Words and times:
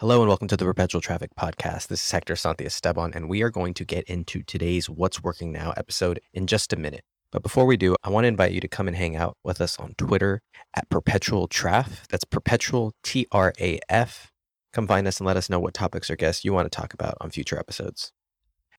Hello 0.00 0.20
and 0.20 0.28
welcome 0.28 0.46
to 0.46 0.56
the 0.56 0.64
Perpetual 0.64 1.00
Traffic 1.00 1.30
Podcast. 1.34 1.88
This 1.88 2.04
is 2.04 2.10
Hector 2.12 2.34
Santiesteban, 2.34 3.16
and 3.16 3.28
we 3.28 3.42
are 3.42 3.50
going 3.50 3.74
to 3.74 3.84
get 3.84 4.04
into 4.04 4.44
today's 4.44 4.88
What's 4.88 5.24
Working 5.24 5.50
Now 5.50 5.74
episode 5.76 6.20
in 6.32 6.46
just 6.46 6.72
a 6.72 6.76
minute. 6.76 7.02
But 7.32 7.42
before 7.42 7.66
we 7.66 7.76
do, 7.76 7.96
I 8.04 8.10
want 8.10 8.22
to 8.22 8.28
invite 8.28 8.52
you 8.52 8.60
to 8.60 8.68
come 8.68 8.86
and 8.86 8.96
hang 8.96 9.16
out 9.16 9.36
with 9.42 9.60
us 9.60 9.76
on 9.76 9.96
Twitter 9.98 10.40
at 10.72 10.88
Perpetual 10.88 11.48
Traf. 11.48 12.06
That's 12.06 12.22
Perpetual 12.22 12.92
T 13.02 13.26
R 13.32 13.52
A 13.58 13.80
F. 13.88 14.30
Come 14.72 14.86
find 14.86 15.08
us 15.08 15.18
and 15.18 15.26
let 15.26 15.36
us 15.36 15.50
know 15.50 15.58
what 15.58 15.74
topics 15.74 16.08
or 16.08 16.14
guests 16.14 16.44
you 16.44 16.52
want 16.52 16.70
to 16.70 16.76
talk 16.80 16.94
about 16.94 17.16
on 17.20 17.30
future 17.30 17.58
episodes. 17.58 18.12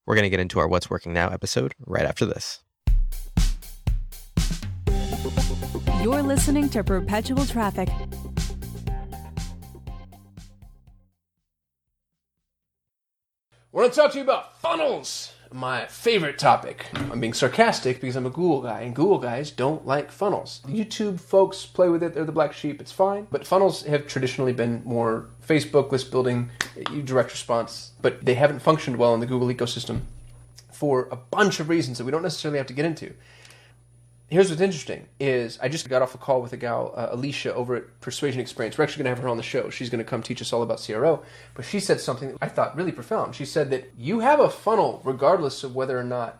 We're 0.06 0.16
going 0.16 0.24
to 0.24 0.30
get 0.30 0.40
into 0.40 0.60
our 0.60 0.70
What's 0.70 0.90
Working 0.90 1.12
Now 1.12 1.28
episode 1.32 1.76
right 1.86 2.06
after 2.06 2.26
this. 2.26 2.64
You're 6.02 6.24
listening 6.24 6.70
to 6.70 6.82
Perpetual 6.82 7.46
Traffic. 7.46 7.90
I 13.72 13.78
want 13.78 13.94
to 13.94 14.00
talk 14.00 14.12
to 14.14 14.18
you 14.18 14.24
about 14.24 14.60
funnels, 14.60 15.32
my 15.52 15.86
favorite 15.86 16.40
topic. 16.40 16.88
I'm 17.12 17.20
being 17.20 17.34
sarcastic 17.34 18.02
because 18.02 18.16
I'm 18.16 18.26
a 18.26 18.32
Google 18.32 18.64
guy, 18.64 18.82
and 18.82 18.96
Google 18.96 19.20
guys 19.20 19.52
don't 19.52 19.86
like 19.86 20.12
funnels. 20.12 20.62
YouTube 20.66 21.20
folks 21.20 21.68
play 21.68 21.88
with 21.88 22.02
it, 22.02 22.16
they're 22.16 22.26
the 22.26 22.32
black 22.32 22.52
sheep, 22.52 22.82
it's 22.82 22.92
fine. 22.92 23.28
But 23.30 23.46
funnels 23.46 23.84
have 23.84 24.08
traditionally 24.08 24.54
been 24.54 24.82
more 24.86 25.28
Facebook 25.48 25.92
list 25.92 26.10
building, 26.10 26.50
eh, 26.78 27.02
direct 27.04 27.30
response, 27.30 27.92
but 28.02 28.26
they 28.26 28.34
haven't 28.34 28.64
functioned 28.64 28.98
well 28.98 29.14
in 29.14 29.20
the 29.20 29.28
Google 29.28 29.50
ecosystem 29.50 30.02
for 30.72 31.08
a 31.12 31.16
bunch 31.16 31.60
of 31.60 31.70
reasons 31.70 32.00
that 32.00 32.06
we 32.06 32.12
don't 32.12 32.24
necessarily 32.24 32.58
have 32.58 32.68
to 32.68 32.74
get 32.74 32.86
into 32.86 33.14
here's 34.30 34.50
what's 34.50 34.62
interesting 34.62 35.08
is 35.20 35.60
I 35.62 35.70
just 35.70 35.90
got 35.90 36.02
off 36.02 36.14
a 36.16 36.18
call 36.18 36.42
with 36.42 36.54
a 36.54 36.58
gal, 36.58 36.94
uh, 36.96 37.08
Alicia, 37.12 37.54
over 37.54 37.76
at 37.76 38.00
Persuasion 38.02 38.40
Experience. 38.40 38.78
We're 38.78 38.84
actually 38.84 39.04
going 39.04 39.16
to 39.16 39.16
have 39.16 39.24
her 39.24 39.30
on 39.30 39.38
the 39.38 39.44
show. 39.44 39.70
She's 39.70 39.90
going 39.90 40.04
to 40.04 40.10
come 40.10 40.22
teach 40.22 40.42
us 40.42 40.54
all 40.54 40.62
about 40.62 40.84
CRO. 40.86 41.24
But 41.56 41.66
she 41.66 41.80
said 41.80 42.00
something 42.00 42.38
I 42.42 42.48
thought 42.48 42.76
really 42.76 42.92
profound. 42.92 43.36
She 43.36 43.46
said 43.46 43.70
that 43.72 43.92
you 43.98 44.20
have 44.20 44.40
a 44.40 44.50
funnel 44.50 45.02
regardless 45.04 45.64
of 45.64 45.76
whether 45.76 45.98
or 45.98 46.04
not 46.04 46.40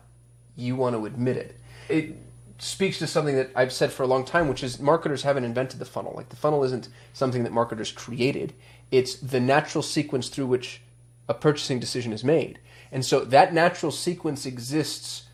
you 0.56 0.76
want 0.76 0.96
to 0.96 1.06
admit 1.06 1.36
it. 1.36 1.56
It 1.88 2.16
speaks 2.58 2.98
to 2.98 3.06
something 3.06 3.36
that 3.36 3.50
I've 3.56 3.72
said 3.72 3.90
for 3.90 4.02
a 4.02 4.06
long 4.06 4.24
time, 4.24 4.48
which 4.48 4.62
is 4.62 4.78
marketers 4.78 5.22
haven't 5.22 5.44
invented 5.44 5.78
the 5.78 5.84
funnel. 5.84 6.12
Like 6.14 6.28
the 6.28 6.36
funnel 6.36 6.62
isn't 6.64 6.88
something 7.12 7.42
that 7.44 7.52
marketers 7.52 7.90
created. 7.90 8.52
It's 8.90 9.16
the 9.16 9.40
natural 9.40 9.82
sequence 9.82 10.28
through 10.28 10.46
which 10.46 10.82
a 11.28 11.34
purchasing 11.34 11.80
decision 11.80 12.12
is 12.12 12.22
made. 12.22 12.60
And 12.92 13.04
so 13.04 13.20
that 13.20 13.54
natural 13.54 13.92
sequence 13.92 14.46
exists 14.46 15.24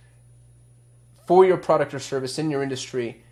for 1.26 1.44
your 1.44 1.56
product 1.56 1.92
or 1.92 1.98
service 1.98 2.38
in 2.38 2.50
your 2.50 2.62
industry 2.62 3.22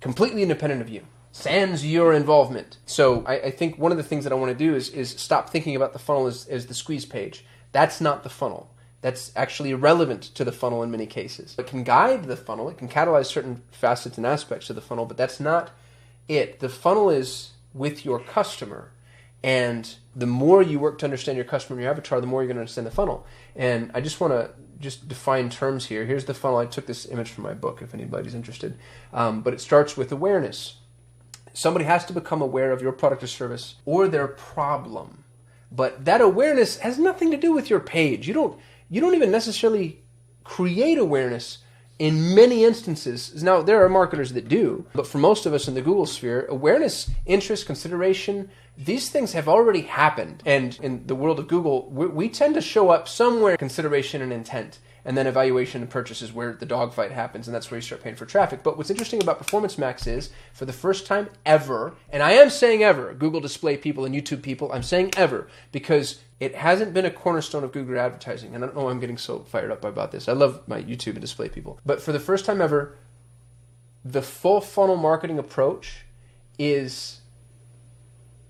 completely 0.00 0.42
independent 0.42 0.80
of 0.80 0.88
you. 0.88 1.02
Sans 1.32 1.86
your 1.86 2.12
involvement. 2.12 2.78
So 2.86 3.24
I, 3.24 3.34
I, 3.34 3.50
think 3.52 3.78
one 3.78 3.92
of 3.92 3.98
the 3.98 4.02
things 4.02 4.24
that 4.24 4.32
i 4.32 4.36
want 4.36 4.50
to 4.50 4.58
do 4.58 4.74
is, 4.74 4.88
is 4.88 5.10
stop 5.10 5.50
thinking 5.50 5.76
about 5.76 5.92
the 5.92 5.98
funnel 6.00 6.26
as, 6.26 6.46
as 6.48 6.66
the 6.66 6.74
squeeze 6.74 7.04
page. 7.04 7.44
That's 7.70 8.00
not 8.00 8.24
the 8.24 8.28
funnel. 8.28 8.74
That's 9.00 9.30
actually 9.36 9.70
irrelevant 9.70 10.22
to 10.22 10.44
the 10.44 10.52
funnel 10.52 10.82
in 10.82 10.90
many 10.90 11.06
cases. 11.06 11.54
It 11.56 11.68
can 11.68 11.84
guide 11.84 12.24
the 12.24 12.36
funnel. 12.36 12.68
It 12.68 12.78
can 12.78 12.88
catalyze 12.88 13.26
certain 13.26 13.62
facets 13.70 14.16
and 14.16 14.26
aspects 14.26 14.70
of 14.70 14.76
the 14.76 14.82
funnel 14.82 15.06
but 15.06 15.16
that's 15.16 15.38
not 15.38 15.70
it. 16.26 16.58
The 16.58 16.68
funnel 16.68 17.10
is 17.10 17.50
with 17.72 18.04
your 18.04 18.18
customer 18.18 18.90
and 19.42 19.94
the 20.16 20.26
more 20.26 20.62
you 20.62 20.80
work 20.80 20.98
to 20.98 21.06
understand 21.06 21.36
your 21.36 21.44
customer 21.44 21.78
and 21.78 21.84
your 21.84 21.92
avatar 21.92 22.20
the 22.20 22.26
more 22.26 22.42
you're 22.42 22.48
going 22.48 22.56
to 22.56 22.62
understand 22.62 22.88
the 22.88 22.90
funnel. 22.90 23.24
And 23.54 23.92
i 23.94 24.00
just 24.00 24.20
want 24.20 24.32
to 24.32 24.50
just 24.80 25.08
define 25.08 25.50
terms 25.50 25.86
here. 25.86 26.04
Here's 26.06 26.24
the 26.24 26.34
funnel. 26.34 26.58
I 26.58 26.66
took 26.66 26.86
this 26.86 27.06
image 27.06 27.30
from 27.30 27.44
my 27.44 27.52
book 27.54 27.82
if 27.82 27.94
anybody's 27.94 28.34
interested. 28.34 28.78
Um, 29.12 29.42
but 29.42 29.52
it 29.52 29.60
starts 29.60 29.96
with 29.96 30.10
awareness. 30.10 30.76
Somebody 31.52 31.84
has 31.84 32.04
to 32.06 32.12
become 32.12 32.40
aware 32.40 32.72
of 32.72 32.80
your 32.80 32.92
product 32.92 33.22
or 33.22 33.26
service 33.26 33.76
or 33.84 34.08
their 34.08 34.28
problem. 34.28 35.24
But 35.70 36.04
that 36.04 36.20
awareness 36.20 36.78
has 36.78 36.98
nothing 36.98 37.30
to 37.30 37.36
do 37.36 37.52
with 37.52 37.70
your 37.70 37.80
page. 37.80 38.26
You 38.26 38.34
don't 38.34 38.58
you 38.88 39.00
don't 39.00 39.14
even 39.14 39.30
necessarily 39.30 40.02
create 40.42 40.98
awareness 40.98 41.58
in 42.00 42.34
many 42.34 42.64
instances. 42.64 43.42
Now 43.42 43.60
there 43.60 43.84
are 43.84 43.88
marketers 43.88 44.32
that 44.32 44.48
do, 44.48 44.86
but 44.94 45.06
for 45.06 45.18
most 45.18 45.44
of 45.44 45.52
us 45.52 45.68
in 45.68 45.74
the 45.74 45.82
Google 45.82 46.06
sphere, 46.06 46.46
awareness, 46.48 47.10
interest, 47.26 47.66
consideration, 47.66 48.50
these 48.76 49.10
things 49.10 49.34
have 49.34 49.46
already 49.46 49.82
happened. 49.82 50.42
And 50.46 50.78
in 50.82 51.06
the 51.06 51.14
world 51.14 51.38
of 51.38 51.46
Google, 51.46 51.90
we, 51.90 52.06
we 52.06 52.28
tend 52.30 52.54
to 52.54 52.62
show 52.62 52.88
up 52.88 53.06
somewhere 53.06 53.58
consideration 53.58 54.22
and 54.22 54.32
intent. 54.32 54.78
And 55.04 55.16
then 55.16 55.26
evaluation 55.26 55.82
and 55.82 55.90
purchase 55.90 56.22
is 56.22 56.32
where 56.32 56.52
the 56.52 56.66
dogfight 56.66 57.10
happens, 57.10 57.48
and 57.48 57.54
that's 57.54 57.70
where 57.70 57.78
you 57.78 57.82
start 57.82 58.02
paying 58.02 58.16
for 58.16 58.26
traffic. 58.26 58.62
But 58.62 58.76
what's 58.76 58.90
interesting 58.90 59.22
about 59.22 59.38
Performance 59.38 59.78
Max 59.78 60.06
is, 60.06 60.30
for 60.52 60.66
the 60.66 60.72
first 60.72 61.06
time 61.06 61.28
ever, 61.46 61.94
and 62.10 62.22
I 62.22 62.32
am 62.32 62.50
saying 62.50 62.82
ever, 62.82 63.14
Google 63.14 63.40
Display 63.40 63.76
people 63.76 64.04
and 64.04 64.14
YouTube 64.14 64.42
people, 64.42 64.72
I'm 64.72 64.82
saying 64.82 65.12
ever, 65.16 65.48
because 65.72 66.20
it 66.38 66.54
hasn't 66.54 66.94
been 66.94 67.04
a 67.04 67.10
cornerstone 67.10 67.64
of 67.64 67.72
Google 67.72 67.98
advertising. 67.98 68.54
And 68.54 68.64
I 68.64 68.66
don't 68.66 68.76
know 68.76 68.84
why 68.84 68.90
I'm 68.90 69.00
getting 69.00 69.18
so 69.18 69.40
fired 69.40 69.70
up 69.70 69.84
about 69.84 70.10
this. 70.10 70.28
I 70.28 70.32
love 70.32 70.66
my 70.66 70.82
YouTube 70.82 71.12
and 71.12 71.20
display 71.20 71.48
people. 71.48 71.78
But 71.84 72.00
for 72.00 72.12
the 72.12 72.20
first 72.20 72.44
time 72.44 72.60
ever, 72.60 72.96
the 74.04 74.22
full 74.22 74.60
funnel 74.60 74.96
marketing 74.96 75.38
approach 75.38 76.06
is 76.58 77.20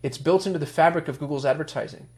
it's 0.02 0.18
built 0.18 0.46
into 0.46 0.58
the 0.58 0.66
fabric 0.66 1.08
of 1.08 1.18
Google's 1.18 1.44
advertising 1.44 2.08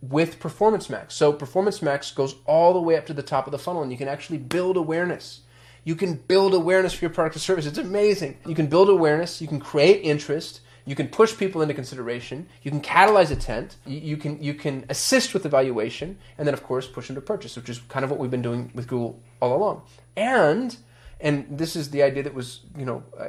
with 0.00 0.38
Performance 0.38 0.88
Max. 0.88 1.14
So 1.14 1.32
Performance 1.32 1.82
Max 1.82 2.10
goes 2.10 2.36
all 2.46 2.72
the 2.72 2.80
way 2.80 2.96
up 2.96 3.06
to 3.06 3.14
the 3.14 3.22
top 3.22 3.46
of 3.46 3.52
the 3.52 3.58
funnel 3.58 3.82
and 3.82 3.90
you 3.90 3.98
can 3.98 4.08
actually 4.08 4.38
build 4.38 4.76
awareness. 4.76 5.40
You 5.84 5.96
can 5.96 6.14
build 6.14 6.54
awareness 6.54 6.92
for 6.92 7.04
your 7.04 7.10
product 7.10 7.36
or 7.36 7.40
service. 7.40 7.66
It's 7.66 7.78
amazing. 7.78 8.38
You 8.46 8.54
can 8.54 8.66
build 8.66 8.88
awareness, 8.88 9.40
you 9.40 9.48
can 9.48 9.60
create 9.60 10.02
interest, 10.02 10.60
you 10.84 10.94
can 10.94 11.08
push 11.08 11.36
people 11.36 11.62
into 11.62 11.74
consideration, 11.74 12.48
you 12.62 12.70
can 12.70 12.80
catalyze 12.80 13.30
intent, 13.30 13.76
you 13.86 14.16
can 14.16 14.42
you 14.42 14.54
can 14.54 14.84
assist 14.88 15.34
with 15.34 15.46
evaluation, 15.46 16.18
and 16.36 16.46
then 16.46 16.54
of 16.54 16.62
course 16.62 16.86
push 16.86 17.06
them 17.06 17.16
to 17.16 17.22
purchase, 17.22 17.56
which 17.56 17.68
is 17.68 17.78
kind 17.88 18.04
of 18.04 18.10
what 18.10 18.18
we've 18.18 18.30
been 18.30 18.42
doing 18.42 18.70
with 18.74 18.86
Google 18.86 19.20
all 19.40 19.56
along. 19.56 19.82
And 20.16 20.76
and 21.20 21.46
this 21.58 21.74
is 21.74 21.90
the 21.90 22.02
idea 22.02 22.22
that 22.22 22.34
was, 22.34 22.60
you 22.76 22.84
know, 22.84 23.02
uh, 23.18 23.28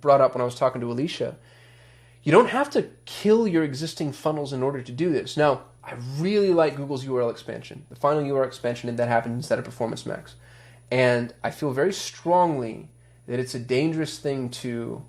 brought 0.00 0.20
up 0.20 0.34
when 0.34 0.42
I 0.42 0.44
was 0.44 0.54
talking 0.54 0.80
to 0.80 0.90
Alicia 0.90 1.36
you 2.26 2.32
don't 2.32 2.48
have 2.48 2.68
to 2.70 2.82
kill 3.04 3.46
your 3.46 3.62
existing 3.62 4.10
funnels 4.10 4.52
in 4.52 4.60
order 4.60 4.82
to 4.82 4.90
do 4.90 5.12
this. 5.12 5.36
Now, 5.36 5.62
I 5.86 5.94
really 6.18 6.52
like 6.52 6.76
Google's 6.76 7.04
URL 7.04 7.30
expansion, 7.30 7.86
the 7.88 7.94
final 7.94 8.20
URL 8.22 8.46
expansion, 8.46 8.88
and 8.88 8.98
that 8.98 9.06
happened 9.06 9.36
instead 9.36 9.60
of 9.60 9.64
Performance 9.64 10.04
Max. 10.04 10.34
And 10.90 11.32
I 11.44 11.52
feel 11.52 11.70
very 11.70 11.92
strongly 11.92 12.88
that 13.28 13.38
it's 13.38 13.54
a 13.54 13.60
dangerous 13.60 14.18
thing 14.18 14.50
to 14.50 15.04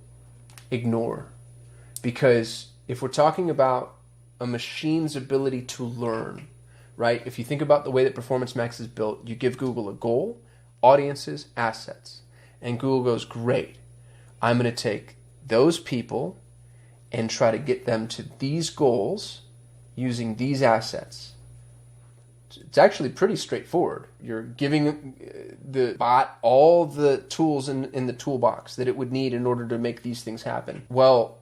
ignore. 0.69 1.29
Because 2.03 2.67
if 2.87 3.01
we're 3.01 3.07
talking 3.07 3.49
about 3.49 3.95
a 4.39 4.45
machine's 4.45 5.15
ability 5.15 5.63
to 5.63 5.83
learn, 5.83 6.47
right? 6.95 7.23
If 7.25 7.39
you 7.39 7.45
think 7.45 7.63
about 7.63 7.83
the 7.83 7.91
way 7.91 8.03
that 8.03 8.13
Performance 8.13 8.55
Max 8.55 8.79
is 8.79 8.87
built, 8.87 9.27
you 9.27 9.35
give 9.35 9.57
Google 9.57 9.89
a 9.89 9.93
goal, 9.93 10.39
audiences, 10.83 11.47
assets. 11.57 12.21
And 12.61 12.79
Google 12.79 13.03
goes, 13.03 13.25
great. 13.25 13.77
I'm 14.43 14.59
going 14.59 14.71
to 14.71 14.83
take 14.83 15.15
those 15.45 15.79
people 15.79 16.39
and 17.11 17.29
try 17.29 17.49
to 17.49 17.57
get 17.57 17.85
them 17.85 18.07
to 18.09 18.25
these 18.37 18.69
goals 18.69 19.41
using 19.97 20.35
these 20.35 20.61
assets. 20.61 21.33
It's 22.55 22.77
actually 22.77 23.09
pretty 23.09 23.35
straightforward. 23.35 24.05
You're 24.21 24.43
giving 24.43 24.87
uh, 24.87 25.55
the 25.69 25.95
bot 25.97 26.37
all 26.41 26.85
the 26.85 27.17
tools 27.17 27.67
in, 27.67 27.85
in 27.93 28.07
the 28.07 28.13
toolbox 28.13 28.75
that 28.77 28.87
it 28.87 28.95
would 28.95 29.11
need 29.11 29.33
in 29.33 29.45
order 29.45 29.67
to 29.67 29.77
make 29.77 30.03
these 30.03 30.23
things 30.23 30.43
happen. 30.43 30.83
Well, 30.87 31.39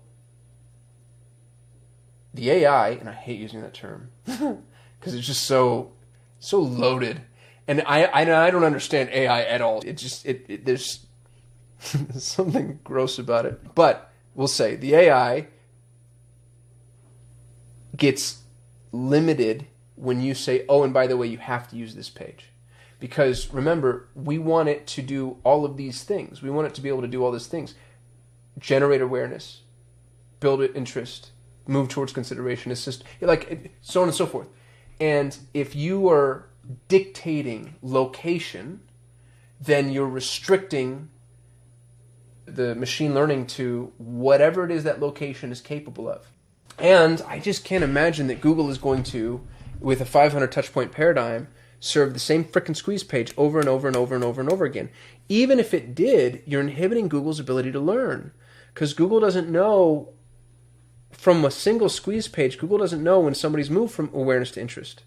the 2.34 2.50
AI, 2.50 2.90
and 2.90 3.07
I 3.07 3.13
hate 3.13 3.40
using 3.40 3.62
that 3.62 3.74
term 3.74 4.10
because 4.25 5.13
it's 5.13 5.28
just 5.28 5.44
so 5.44 5.92
so 6.40 6.60
loaded, 6.60 7.22
and 7.68 7.81
I, 7.86 8.06
I, 8.06 8.48
I 8.48 8.51
don't 8.51 8.63
understand 8.63 9.10
AI 9.10 9.44
at 9.44 9.62
all. 9.62 9.81
It 9.86 9.98
just 9.98 10.25
it, 10.25 10.46
it 10.48 10.66
there's 10.66 11.06
something 12.18 12.80
gross 12.84 13.19
about 13.19 13.46
it. 13.46 13.75
But 13.75 14.12
we'll 14.34 14.48
say 14.48 14.75
the 14.75 14.96
AI 14.96 15.48
gets 17.96 18.42
limited 18.95 19.68
when 19.95 20.21
you 20.21 20.33
say, 20.33 20.65
oh, 20.68 20.83
and 20.83 20.94
by 20.94 21.07
the 21.07 21.18
way, 21.18 21.27
you 21.27 21.38
have 21.38 21.69
to 21.69 21.75
use 21.75 21.95
this 21.95 22.09
page. 22.09 22.51
Because 23.00 23.53
remember, 23.53 24.07
we 24.15 24.38
want 24.38 24.69
it 24.69 24.88
to 24.88 25.01
do 25.01 25.38
all 25.44 25.65
of 25.65 25.77
these 25.77 26.03
things. 26.03 26.42
We 26.42 26.50
want 26.50 26.68
it 26.68 26.74
to 26.75 26.81
be 26.81 26.89
able 26.89 27.01
to 27.01 27.07
do 27.07 27.24
all 27.24 27.31
these 27.31 27.47
things 27.47 27.75
generate 28.57 29.01
awareness, 29.01 29.63
build 30.39 30.62
interest, 30.62 31.31
move 31.68 31.89
towards 31.89 32.13
consideration, 32.13 32.71
assist, 32.71 33.03
like 33.19 33.74
so 33.81 34.01
on 34.01 34.07
and 34.07 34.15
so 34.15 34.25
forth. 34.25 34.47
And 35.00 35.38
if 35.53 35.75
you 35.75 36.09
are 36.09 36.48
dictating 36.88 37.75
location, 37.81 38.80
then 39.59 39.91
you're 39.91 40.07
restricting 40.07 41.09
the 42.45 42.75
machine 42.75 43.13
learning 43.13 43.48
to 43.48 43.91
whatever 43.98 44.63
it 44.63 44.71
is 44.71 44.83
that 44.83 45.00
location 45.00 45.51
is 45.51 45.59
capable 45.59 46.07
of. 46.07 46.31
And 46.77 47.22
I 47.27 47.39
just 47.39 47.63
can't 47.63 47.83
imagine 47.83 48.27
that 48.27 48.42
Google 48.42 48.69
is 48.69 48.77
going 48.77 49.04
to, 49.04 49.42
with 49.80 50.01
a 50.01 50.06
500 50.06 50.51
touchpoint 50.51 50.92
paradigm, 50.92 51.48
serve 51.80 52.13
the 52.13 52.19
same 52.19 52.44
frickin' 52.44 52.75
squeeze 52.75 53.04
page 53.04 53.33
over 53.38 53.60
and 53.60 53.69
over 53.69 53.88
and 53.88 53.95
over 53.95 54.16
and 54.16 54.24
over 54.24 54.42
and 54.42 54.51
over 54.51 54.66
again. 54.66 54.89
Even 55.30 55.60
if 55.60 55.74
it 55.74 55.95
did, 55.95 56.42
you're 56.45 56.62
inhibiting 56.62 57.07
Google's 57.07 57.39
ability 57.39 57.72
to 57.72 57.80
learn. 57.80 58.31
Because 58.74 58.94
Google 58.94 59.19
doesn't 59.19 59.50
know 59.50 60.13
from 61.12 61.45
a 61.45 61.51
single 61.51 61.89
squeeze 61.89 62.27
page, 62.27 62.57
Google 62.57 62.77
doesn't 62.77 63.04
know 63.04 63.19
when 63.22 63.33
somebody's 63.36 63.69
moved 63.69 63.94
from 63.94 64.10
awareness 64.13 64.51
to 64.51 64.62
interest. 64.62 65.04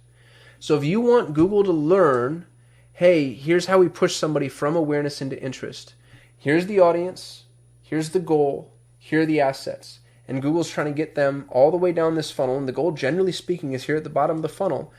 So 0.59 0.77
if 0.77 0.85
you 0.85 1.01
want 1.01 1.35
Google 1.35 1.63
to 1.65 1.73
learn, 1.73 2.47
hey, 2.95 3.33
here's 3.35 3.67
how 3.67 3.79
we 3.79 3.89
push 3.89 4.17
somebody 4.17 4.49
from 4.49 4.75
awareness 4.75 5.21
into 5.21 5.41
interest. 5.41 5.95
Here's 6.37 6.67
the 6.67 6.81
audience, 6.81 7.45
here's 7.83 8.11
the 8.11 8.21
goal, 8.21 8.73
here 8.99 9.23
are 9.23 9.27
the 9.27 9.41
assets. 9.41 10.01
And 10.29 10.43
Google's 10.43 10.71
trying 10.71 10.89
to 10.89 10.93
get 10.93 11.15
them 11.15 11.47
all 11.49 11.71
the 11.71 11.79
way 11.79 11.91
down 11.91 12.15
this 12.15 12.31
funnel, 12.31 12.59
and 12.59 12.69
the 12.69 12.73
goal, 12.73 12.93
generally 12.93 13.33
speaking, 13.33 13.73
is 13.73 13.85
here 13.85 13.97
at 13.97 14.05
the 14.05 14.11
bottom 14.11 14.37
of 14.37 14.43
the 14.43 14.49
funnel 14.49 14.93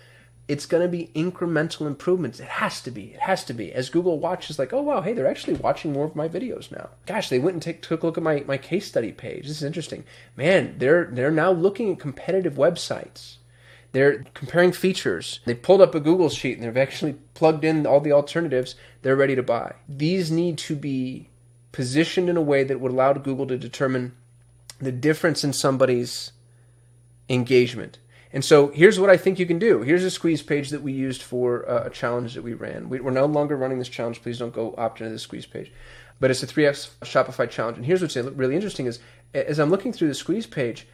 it's 0.50 0.66
going 0.66 0.82
to 0.82 0.90
be 0.90 1.12
incremental 1.14 1.86
improvements. 1.86 2.40
It 2.40 2.48
has 2.48 2.82
to 2.82 2.92
be. 2.92 3.14
It 3.14 3.20
has 3.20 3.46
to 3.46 3.54
be. 3.54 3.72
As 3.72 3.92
Google 3.92 4.18
watches, 4.18 4.58
like, 4.58 4.74
oh 4.74 4.82
wow, 4.82 5.02
hey, 5.02 5.14
they're 5.14 5.30
actually 5.30 5.54
watching 5.54 5.94
more 5.94 6.06
of 6.06 6.16
my 6.16 6.28
videos 6.28 6.72
now. 6.72 6.90
Gosh, 7.06 7.30
they 7.30 7.38
went 7.38 7.54
and 7.54 7.62
take, 7.62 7.84
took 7.84 8.02
a 8.02 8.08
look 8.08 8.18
at 8.18 8.24
my, 8.24 8.44
my 8.48 8.58
case 8.58 8.88
study 8.88 9.12
page. 9.12 9.44
This 9.44 9.58
is 9.58 9.64
interesting. 9.64 10.04
Man, 10.36 10.74
they're 10.80 11.06
they're 11.06 11.30
now 11.30 11.52
looking 11.52 11.92
at 11.92 12.00
competitive 12.00 12.56
websites. 12.56 13.36
They're 13.92 14.24
comparing 14.34 14.72
features. 14.72 15.40
They 15.46 15.54
pulled 15.54 15.82
up 15.82 15.94
a 15.94 16.00
Google 16.00 16.30
sheet 16.30 16.58
and 16.58 16.64
they've 16.64 16.78
actually 16.78 17.14
plugged 17.36 17.64
in 17.64 17.86
all 17.86 18.02
the 18.02 18.12
alternatives. 18.12 18.74
They're 19.04 19.16
ready 19.16 19.36
to 19.36 19.44
buy. 19.44 19.76
These 19.88 20.32
need 20.32 20.58
to 20.60 20.76
be 20.76 21.30
positioned 21.72 22.28
in 22.28 22.38
a 22.38 22.42
way 22.42 22.64
that 22.64 22.80
would 22.80 22.92
allow 22.92 23.14
Google 23.14 23.46
to 23.48 23.58
determine 23.58 24.16
the 24.80 24.92
difference 24.92 25.44
in 25.44 25.54
somebody's 25.54 26.32
engagement 27.30 28.00
and 28.32 28.46
so 28.46 28.68
here's 28.70 29.00
what 29.00 29.10
I 29.10 29.18
think 29.18 29.40
you 29.40 29.46
can 29.46 29.58
do. 29.58 29.82
Here's 29.82 30.04
a 30.04 30.12
squeeze 30.12 30.44
page 30.44 30.70
that 30.70 30.84
we 30.84 30.92
used 30.92 31.24
for 31.24 31.68
uh, 31.68 31.86
a 31.86 31.90
challenge 31.90 32.36
that 32.36 32.44
we 32.44 32.54
ran. 32.54 32.90
We, 32.90 33.00
are 33.00 33.12
no 33.12 33.26
longer 33.26 33.58
running 33.58 33.80
this 33.80 33.90
challenge. 33.90 34.22
Please 34.22 34.38
don't 34.38 34.54
go 34.54 34.76
opt 34.78 35.02
into 35.02 35.12
the 35.12 35.20
squeeze 35.20 35.48
page. 35.48 35.72
But 36.20 36.30
it's 36.30 36.44
a 36.44 36.48
3x 36.48 36.92
Shopify 37.02 37.50
challenge. 37.50 37.78
And 37.78 37.86
here's 37.86 38.02
what's 38.02 38.16
really 38.16 38.56
interesting 38.56 38.86
is 38.86 39.00
as 39.34 39.60
I'm 39.60 39.70
looking 39.70 39.94
through 39.94 40.10
the 40.10 40.14
squeeze 40.14 40.46
page, 40.46 40.88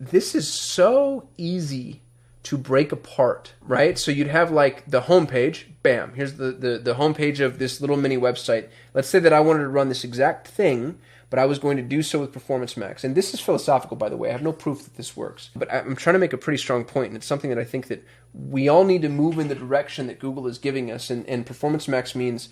this 0.00 0.34
is 0.34 0.48
so 0.48 1.28
easy 1.36 2.00
to 2.42 2.56
break 2.56 2.90
apart, 2.90 3.52
right? 3.60 3.98
So 3.98 4.10
you'd 4.10 4.28
have 4.28 4.50
like 4.50 4.90
the 4.90 5.02
homepage, 5.02 5.66
bam, 5.82 6.14
here's 6.14 6.34
the, 6.34 6.52
the, 6.52 6.78
the 6.78 6.94
homepage 6.94 7.38
of 7.38 7.58
this 7.58 7.80
little 7.82 7.98
mini 7.98 8.16
website. 8.16 8.68
Let's 8.94 9.08
say 9.08 9.18
that 9.18 9.32
I 9.32 9.40
wanted 9.40 9.60
to 9.60 9.68
run 9.68 9.90
this 9.90 10.04
exact 10.04 10.48
thing 10.48 10.98
but 11.30 11.38
I 11.38 11.46
was 11.46 11.58
going 11.58 11.76
to 11.76 11.82
do 11.82 12.02
so 12.02 12.18
with 12.18 12.32
Performance 12.32 12.76
Max. 12.76 13.04
And 13.04 13.14
this 13.14 13.32
is 13.32 13.40
philosophical, 13.40 13.96
by 13.96 14.08
the 14.08 14.16
way. 14.16 14.28
I 14.28 14.32
have 14.32 14.42
no 14.42 14.52
proof 14.52 14.82
that 14.82 14.96
this 14.96 15.16
works. 15.16 15.50
But 15.54 15.72
I'm 15.72 15.96
trying 15.96 16.14
to 16.14 16.20
make 16.20 16.32
a 16.32 16.38
pretty 16.38 16.58
strong 16.58 16.84
point, 16.84 17.08
and 17.08 17.16
it's 17.16 17.26
something 17.26 17.50
that 17.50 17.58
I 17.58 17.64
think 17.64 17.86
that 17.86 18.04
we 18.34 18.68
all 18.68 18.84
need 18.84 19.02
to 19.02 19.08
move 19.08 19.38
in 19.38 19.48
the 19.48 19.54
direction 19.54 20.08
that 20.08 20.18
Google 20.18 20.48
is 20.48 20.58
giving 20.58 20.90
us. 20.90 21.08
And, 21.08 21.26
and 21.28 21.46
Performance 21.46 21.86
Max 21.88 22.14
means 22.14 22.48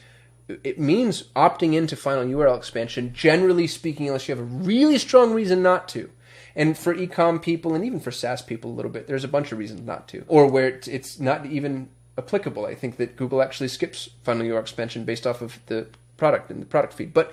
it 0.65 0.79
means 0.79 1.25
opting 1.37 1.75
into 1.75 1.97
final 1.97 2.25
URL 2.25 2.57
expansion, 2.57 3.13
generally 3.13 3.67
speaking, 3.67 4.07
unless 4.07 4.29
you 4.29 4.35
have 4.35 4.43
a 4.43 4.47
really 4.47 4.97
strong 4.97 5.35
reason 5.35 5.63
not 5.63 5.89
to. 5.89 6.11
And 6.57 6.77
for 6.77 6.95
ecom 6.95 7.41
people 7.41 7.75
and 7.75 7.85
even 7.85 8.01
for 8.01 8.11
SaaS 8.11 8.43
people 8.43 8.71
a 8.71 8.75
little 8.75 8.91
bit, 8.91 9.07
there's 9.07 9.25
a 9.25 9.29
bunch 9.29 9.53
of 9.53 9.59
reasons 9.59 9.83
not 9.83 10.09
to. 10.09 10.25
Or 10.27 10.47
where 10.47 10.81
it's, 10.87 11.21
not 11.21 11.47
even 11.47 11.91
applicable. 12.17 12.67
I 12.67 12.75
think 12.75 12.97
that 12.97 13.17
Google 13.17 13.43
actually 13.43 13.69
skips 13.69 14.09
final 14.23 14.47
URL 14.47 14.61
expansion 14.61 15.05
based 15.05 15.27
off 15.27 15.43
of 15.43 15.61
the 15.67 15.87
product 16.17 16.51
and 16.51 16.63
the 16.63 16.67
product 16.67 16.95
feed. 16.95 17.13
But 17.13 17.33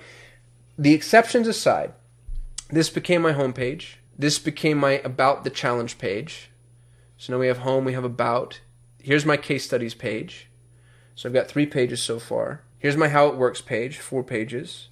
the 0.78 0.92
exceptions 0.92 1.48
aside, 1.48 1.92
this 2.68 2.90
became 2.90 3.22
my 3.22 3.32
homepage. 3.32 3.94
This 4.18 4.38
became 4.38 4.78
my 4.78 4.92
about 5.04 5.44
the 5.44 5.50
challenge 5.50 5.98
page. 5.98 6.50
So 7.16 7.32
now 7.32 7.38
we 7.38 7.46
have 7.46 7.58
home, 7.58 7.84
we 7.84 7.92
have 7.94 8.04
about. 8.04 8.60
Here's 9.00 9.24
my 9.24 9.36
case 9.36 9.64
studies 9.64 9.94
page. 9.94 10.48
So 11.14 11.28
I've 11.28 11.34
got 11.34 11.48
three 11.48 11.66
pages 11.66 12.02
so 12.02 12.18
far. 12.18 12.62
Here's 12.78 12.96
my 12.96 13.08
how 13.08 13.28
it 13.28 13.36
works 13.36 13.60
page, 13.60 13.98
four 13.98 14.22
pages. 14.22 14.88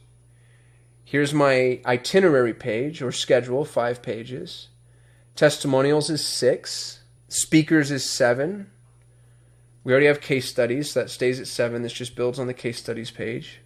Here's 1.04 1.34
my 1.34 1.80
itinerary 1.84 2.54
page 2.54 3.02
or 3.02 3.12
schedule, 3.12 3.64
five 3.64 4.02
pages. 4.02 4.68
Testimonials 5.36 6.08
is 6.08 6.24
six. 6.24 7.00
Speakers 7.28 7.90
is 7.90 8.08
seven. 8.08 8.70
We 9.82 9.92
already 9.92 10.06
have 10.06 10.22
case 10.22 10.48
studies, 10.48 10.92
so 10.92 11.00
that 11.00 11.10
stays 11.10 11.38
at 11.38 11.46
seven. 11.46 11.82
This 11.82 11.92
just 11.92 12.16
builds 12.16 12.38
on 12.38 12.46
the 12.46 12.54
case 12.54 12.78
studies 12.78 13.10
page. 13.10 13.60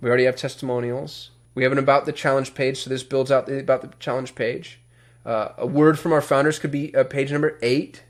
We 0.00 0.08
already 0.08 0.24
have 0.24 0.36
testimonials. 0.36 1.30
We 1.54 1.62
have 1.64 1.72
an 1.72 1.78
about 1.78 2.06
the 2.06 2.12
challenge 2.12 2.54
page, 2.54 2.82
so 2.82 2.90
this 2.90 3.02
builds 3.02 3.30
out 3.30 3.46
the 3.46 3.58
about 3.58 3.82
the 3.82 3.90
challenge 3.98 4.34
page. 4.34 4.80
Uh, 5.24 5.50
a 5.58 5.66
word 5.66 5.98
from 5.98 6.12
our 6.12 6.22
founders 6.22 6.58
could 6.58 6.70
be 6.70 6.94
uh, 6.94 7.04
page 7.04 7.30
number 7.30 7.58
eight. 7.62 8.04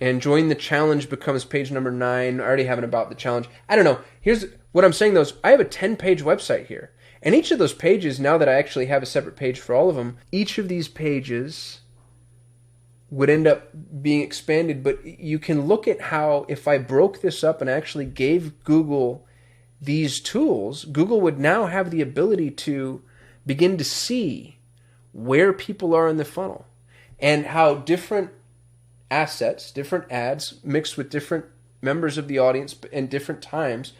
And 0.00 0.20
join 0.20 0.48
the 0.48 0.54
challenge 0.54 1.08
becomes 1.08 1.44
page 1.44 1.70
number 1.70 1.90
nine. 1.90 2.40
I 2.40 2.44
already 2.44 2.64
have 2.64 2.78
an 2.78 2.84
about 2.84 3.08
the 3.08 3.14
challenge. 3.14 3.48
I 3.68 3.76
don't 3.76 3.84
know. 3.84 4.00
Here's 4.20 4.44
what 4.72 4.84
I'm 4.84 4.92
saying 4.92 5.14
though 5.14 5.22
is 5.22 5.34
I 5.42 5.50
have 5.50 5.60
a 5.60 5.64
10 5.64 5.96
page 5.96 6.22
website 6.22 6.66
here. 6.66 6.92
And 7.22 7.34
each 7.34 7.50
of 7.50 7.58
those 7.58 7.72
pages, 7.72 8.20
now 8.20 8.36
that 8.36 8.48
I 8.48 8.54
actually 8.54 8.86
have 8.86 9.02
a 9.02 9.06
separate 9.06 9.36
page 9.36 9.58
for 9.58 9.74
all 9.74 9.88
of 9.88 9.96
them, 9.96 10.18
each 10.30 10.58
of 10.58 10.68
these 10.68 10.86
pages 10.86 11.80
would 13.10 13.30
end 13.30 13.46
up 13.46 13.70
being 14.02 14.20
expanded. 14.20 14.82
But 14.82 15.04
you 15.04 15.38
can 15.38 15.62
look 15.62 15.88
at 15.88 16.02
how, 16.02 16.44
if 16.48 16.68
I 16.68 16.76
broke 16.76 17.22
this 17.22 17.42
up 17.42 17.60
and 17.60 17.70
actually 17.70 18.04
gave 18.04 18.62
Google 18.64 19.26
these 19.80 20.20
tools, 20.20 20.84
Google 20.84 21.20
would 21.20 21.38
now 21.38 21.66
have 21.66 21.90
the 21.90 22.02
ability 22.02 22.50
to 22.50 23.02
begin 23.44 23.76
to 23.76 23.84
see 23.84 24.58
where 25.12 25.52
people 25.52 25.94
are 25.94 26.08
in 26.08 26.16
the 26.16 26.24
funnel 26.24 26.66
and 27.18 27.46
how 27.46 27.74
different 27.74 28.30
assets, 29.10 29.70
different 29.70 30.10
ads 30.10 30.60
mixed 30.64 30.96
with 30.96 31.10
different 31.10 31.44
members 31.80 32.18
of 32.18 32.28
the 32.28 32.38
audience 32.38 32.74
in 32.92 33.06
different 33.06 33.42
times 33.42 33.92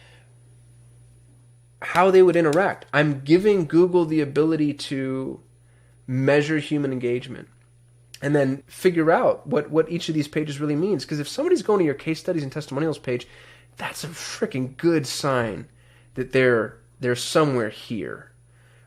how 1.83 2.11
they 2.11 2.23
would 2.23 2.37
interact. 2.37 2.87
I'm 2.93 3.21
giving 3.21 3.67
Google 3.67 4.05
the 4.07 4.21
ability 4.21 4.75
to 4.75 5.41
measure 6.07 6.59
human 6.59 6.93
engagement 6.93 7.49
and 8.23 8.35
then 8.35 8.63
figure 8.67 9.11
out 9.11 9.47
what, 9.47 9.71
what 9.71 9.91
each 9.91 10.09
of 10.09 10.15
these 10.15 10.29
pages 10.29 10.59
really 10.59 10.77
means. 10.77 11.05
Because 11.05 11.21
if 11.21 11.29
somebody's 11.29 11.63
going 11.63 11.81
to 11.81 11.85
your 11.85 11.95
case 11.95 12.19
studies 12.19 12.43
and 12.43 12.51
testimonials 12.51 12.99
page, 12.99 13.27
that's 13.77 14.05
a 14.05 14.09
freaking 14.09 14.77
good 14.77 15.07
sign 15.07 15.69
that 16.15 16.33
they're 16.33 16.79
they're 17.01 17.17
somewhere 17.17 17.69
here 17.69 18.33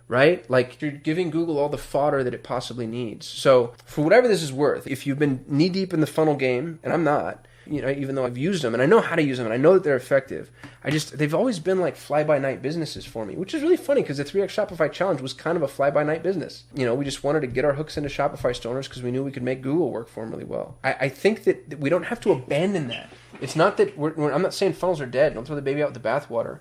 right? 0.09 0.49
Like 0.49 0.81
you're 0.81 0.91
giving 0.91 1.29
Google 1.29 1.57
all 1.57 1.69
the 1.69 1.77
fodder 1.77 2.23
that 2.23 2.33
it 2.33 2.43
possibly 2.43 2.87
needs. 2.87 3.25
So 3.25 3.73
for 3.85 4.03
whatever 4.03 4.27
this 4.27 4.41
is 4.41 4.51
worth, 4.51 4.87
if 4.87 5.07
you've 5.07 5.19
been 5.19 5.45
knee 5.47 5.69
deep 5.69 5.93
in 5.93 6.01
the 6.01 6.07
funnel 6.07 6.35
game, 6.35 6.79
and 6.83 6.91
I'm 6.91 7.03
not, 7.03 7.45
you 7.67 7.81
know, 7.81 7.89
even 7.89 8.15
though 8.15 8.25
I've 8.25 8.37
used 8.37 8.63
them 8.63 8.73
and 8.73 8.81
I 8.81 8.87
know 8.87 9.01
how 9.01 9.15
to 9.15 9.21
use 9.21 9.37
them 9.37 9.45
and 9.45 9.53
I 9.53 9.57
know 9.57 9.75
that 9.75 9.83
they're 9.83 9.95
effective, 9.95 10.49
I 10.83 10.89
just 10.89 11.17
they've 11.19 11.35
always 11.35 11.59
been 11.59 11.79
like 11.79 11.95
fly 11.95 12.23
by 12.23 12.39
night 12.39 12.63
businesses 12.63 13.05
for 13.05 13.23
me, 13.23 13.35
which 13.35 13.53
is 13.53 13.61
really 13.61 13.77
funny 13.77 14.01
because 14.01 14.17
the 14.17 14.25
3x 14.25 14.47
Shopify 14.47 14.91
challenge 14.91 15.21
was 15.21 15.33
kind 15.33 15.55
of 15.55 15.61
a 15.61 15.67
fly 15.67 15.91
by 15.91 16.03
night 16.03 16.23
business. 16.23 16.63
You 16.73 16.85
know, 16.85 16.95
we 16.95 17.05
just 17.05 17.23
wanted 17.23 17.41
to 17.41 17.47
get 17.47 17.63
our 17.63 17.73
hooks 17.73 17.95
into 17.95 18.09
Shopify 18.09 18.51
stoners 18.51 18.85
because 18.85 19.03
we 19.03 19.11
knew 19.11 19.23
we 19.23 19.31
could 19.31 19.43
make 19.43 19.61
Google 19.61 19.91
work 19.91 20.09
for 20.09 20.23
them 20.23 20.31
really 20.31 20.45
well. 20.45 20.77
I, 20.83 20.93
I 20.93 21.09
think 21.09 21.43
that, 21.43 21.69
that 21.69 21.79
we 21.79 21.91
don't 21.91 22.03
have 22.03 22.19
to 22.21 22.31
abandon 22.31 22.87
that. 22.87 23.11
It's 23.41 23.55
not 23.55 23.77
that 23.77 23.97
we're, 23.97 24.13
we're, 24.13 24.31
I'm 24.31 24.41
not 24.41 24.53
saying 24.53 24.73
funnels 24.73 25.01
are 25.01 25.05
dead. 25.05 25.33
Don't 25.33 25.45
throw 25.45 25.55
the 25.55 25.61
baby 25.61 25.81
out 25.81 25.93
with 25.93 26.01
the 26.01 26.07
bathwater 26.07 26.59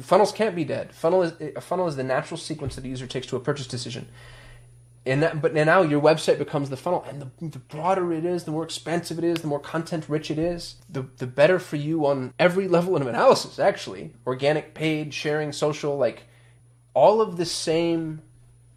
funnels 0.00 0.32
can't 0.32 0.54
be 0.54 0.64
dead. 0.64 0.92
Funnel 0.92 1.22
is 1.22 1.32
a 1.56 1.60
funnel 1.60 1.86
is 1.86 1.96
the 1.96 2.04
natural 2.04 2.38
sequence 2.38 2.76
that 2.76 2.84
a 2.84 2.88
user 2.88 3.06
takes 3.06 3.26
to 3.28 3.36
a 3.36 3.40
purchase 3.40 3.66
decision. 3.66 4.08
And 5.04 5.22
that, 5.22 5.40
but 5.40 5.54
now 5.54 5.82
your 5.82 6.00
website 6.00 6.38
becomes 6.38 6.68
the 6.68 6.76
funnel, 6.76 7.04
and 7.08 7.22
the, 7.22 7.48
the 7.48 7.60
broader 7.60 8.12
it 8.12 8.24
is, 8.24 8.42
the 8.42 8.50
more 8.50 8.64
expansive 8.64 9.18
it 9.18 9.24
is, 9.24 9.40
the 9.40 9.46
more 9.46 9.60
content 9.60 10.08
rich 10.08 10.32
it 10.32 10.38
is, 10.38 10.76
the 10.90 11.06
the 11.18 11.28
better 11.28 11.60
for 11.60 11.76
you 11.76 12.06
on 12.06 12.34
every 12.40 12.66
level 12.66 12.96
of 12.96 13.06
analysis. 13.06 13.60
Actually, 13.60 14.14
organic, 14.26 14.74
paid, 14.74 15.14
sharing, 15.14 15.52
social, 15.52 15.96
like 15.96 16.24
all 16.92 17.20
of 17.20 17.36
the 17.36 17.46
same 17.46 18.22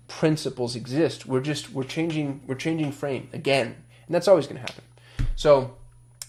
principles 0.08 0.76
exist. 0.76 1.26
We're 1.26 1.42
just 1.42 1.72
we're 1.72 1.84
changing 1.84 2.42
we're 2.46 2.56
changing 2.56 2.92
frame 2.92 3.30
again, 3.34 3.76
and 4.06 4.14
that's 4.14 4.28
always 4.28 4.46
going 4.46 4.58
to 4.58 4.62
happen. 4.62 4.84
So, 5.36 5.78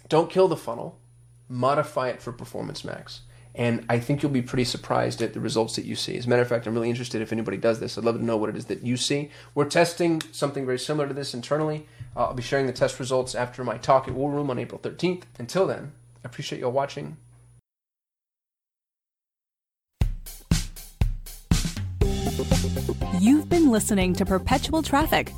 don't 0.08 0.30
kill 0.30 0.48
the 0.48 0.56
funnel, 0.56 0.98
modify 1.50 2.08
it 2.08 2.22
for 2.22 2.32
performance 2.32 2.84
max 2.84 3.22
And 3.56 3.84
I 3.88 3.98
think 3.98 4.22
you'll 4.22 4.30
be 4.30 4.40
pretty 4.40 4.64
surprised 4.64 5.20
at 5.20 5.34
the 5.34 5.40
results 5.40 5.74
that 5.74 5.84
you 5.84 5.96
see. 5.96 6.16
As 6.16 6.26
a 6.26 6.28
matter 6.28 6.42
of 6.42 6.48
fact, 6.48 6.66
I'm 6.66 6.74
really 6.74 6.88
interested 6.88 7.20
if 7.20 7.32
anybody 7.32 7.56
does 7.56 7.80
this. 7.80 7.98
I'd 7.98 8.04
love 8.04 8.16
to 8.16 8.24
know 8.24 8.36
what 8.36 8.48
it 8.48 8.56
is 8.56 8.66
that 8.66 8.84
you 8.84 8.96
see. 8.96 9.30
We're 9.54 9.64
testing 9.64 10.22
something 10.30 10.64
very 10.64 10.78
similar 10.78 11.08
to 11.08 11.14
this 11.14 11.34
internally. 11.34 11.88
Uh, 12.16 12.26
I'll 12.26 12.34
be 12.34 12.42
sharing 12.42 12.66
the 12.66 12.72
test 12.72 13.00
results 13.00 13.34
after 13.34 13.64
my 13.64 13.76
talk 13.76 14.06
at 14.06 14.14
War 14.14 14.30
Room 14.30 14.50
on 14.50 14.58
April 14.60 14.80
13th. 14.80 15.24
Until 15.38 15.66
then, 15.66 15.92
I 16.24 16.28
appreciate 16.28 16.60
you 16.60 16.66
all 16.66 16.72
watching. 16.72 17.16
You've 23.18 23.48
been 23.48 23.70
listening 23.70 24.14
to 24.14 24.24
Perpetual 24.24 24.82
Traffic, 24.82 25.32